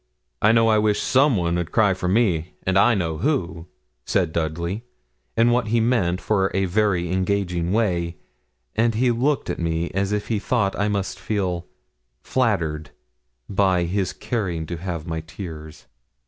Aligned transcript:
'I 0.41 0.53
know 0.53 0.67
I 0.67 0.79
wish 0.79 0.99
some 0.99 1.37
one 1.37 1.59
'ud 1.59 1.71
cry 1.71 1.93
for 1.93 2.07
me, 2.07 2.55
and 2.65 2.75
I 2.75 2.95
know 2.95 3.19
who,' 3.19 3.67
said 4.03 4.33
Dudley, 4.33 4.83
in 5.37 5.51
what 5.51 5.67
he 5.67 5.79
meant 5.79 6.19
for 6.19 6.49
a 6.55 6.65
very 6.65 7.11
engaging 7.11 7.71
way, 7.71 8.17
and 8.75 8.95
he 8.95 9.11
looked 9.11 9.47
at 9.47 9.59
me 9.59 9.91
as 9.91 10.11
if 10.11 10.29
he 10.29 10.39
thought 10.39 10.75
I 10.75 10.87
must 10.87 11.19
feel 11.19 11.67
flattered 12.23 12.89
by 13.47 13.83
his 13.83 14.11
caring 14.11 14.65
to 14.65 14.77
have 14.77 15.05
my 15.05 15.21
tears. 15.21 15.85